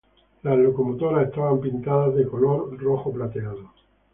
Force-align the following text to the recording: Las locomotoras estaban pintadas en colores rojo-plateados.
Las 0.41 0.57
locomotoras 0.57 1.27
estaban 1.27 1.59
pintadas 1.61 2.17
en 2.17 2.27
colores 2.27 2.75
rojo-plateados. 2.79 3.69